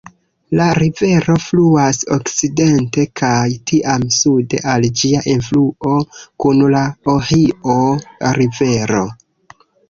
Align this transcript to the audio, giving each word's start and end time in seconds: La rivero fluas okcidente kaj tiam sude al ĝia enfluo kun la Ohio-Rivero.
La 0.59 0.65
rivero 0.77 1.33
fluas 1.47 1.99
okcidente 2.15 3.03
kaj 3.21 3.33
tiam 3.71 4.05
sude 4.21 4.61
al 4.71 4.87
ĝia 5.03 5.21
enfluo 5.35 5.93
kun 6.45 6.65
la 6.77 6.83
Ohio-Rivero. 7.15 9.05